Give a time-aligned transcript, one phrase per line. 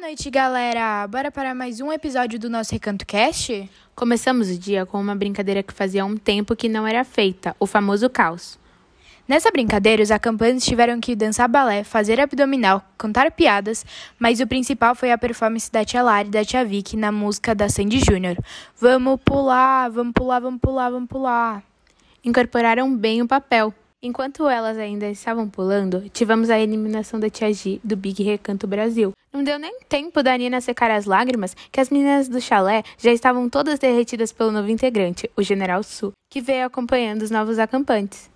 [0.00, 1.06] noite, galera!
[1.08, 3.68] Bora para mais um episódio do nosso Recanto Cast?
[3.96, 7.66] Começamos o dia com uma brincadeira que fazia um tempo que não era feita, o
[7.66, 8.56] famoso caos.
[9.26, 13.84] Nessa brincadeira, os acampantes tiveram que dançar balé, fazer abdominal, contar piadas,
[14.20, 17.52] mas o principal foi a performance da tia Lari e da tia Vicky na música
[17.52, 18.36] da Sandy Júnior.
[18.80, 21.62] Vamos pular, vamos pular, vamos pular, vamos pular.
[22.24, 23.74] Incorporaram bem o papel.
[24.00, 29.12] Enquanto elas ainda estavam pulando, tivemos a eliminação da tia G do Big Recanto Brasil.
[29.38, 33.12] Não deu nem tempo da Nina secar as lágrimas que as meninas do chalé já
[33.12, 38.28] estavam todas derretidas pelo novo integrante, o General Su, que veio acompanhando os novos acampantes.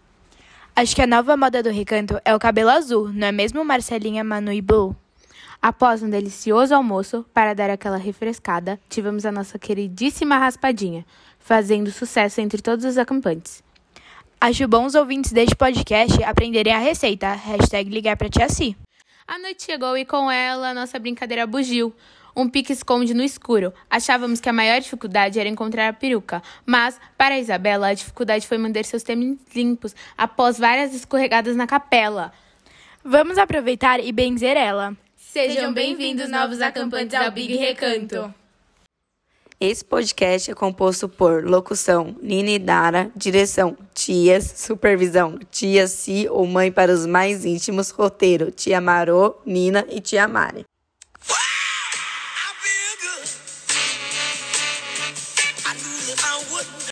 [0.76, 4.22] Acho que a nova moda do recanto é o cabelo azul, não é mesmo Marcelinha,
[4.22, 4.94] Manu e Blue?
[5.60, 11.04] Após um delicioso almoço, para dar aquela refrescada, tivemos a nossa queridíssima raspadinha,
[11.40, 13.60] fazendo sucesso entre todos os acampantes.
[14.40, 17.32] Acho bom os ouvintes deste podcast aprenderem a receita.
[17.32, 18.76] Hashtag ligar pra tia Si.
[19.26, 21.94] A noite chegou e com ela a nossa brincadeira bugiu.
[22.34, 23.72] Um pique-esconde no escuro.
[23.88, 28.46] Achávamos que a maior dificuldade era encontrar a peruca, mas, para a Isabela, a dificuldade
[28.46, 32.32] foi manter seus tênis limpos após várias escorregadas na capela.
[33.04, 34.96] Vamos aproveitar e benzer ela.
[35.16, 38.34] Sejam bem-vindos, novos acampantes, ao Big Recanto.
[39.64, 46.44] Esse podcast é composto por locução Nina e Dara, direção Tias, supervisão Tia Si ou
[46.48, 50.64] Mãe para os mais íntimos, roteiro Tia Marô, Nina e Tia Mari.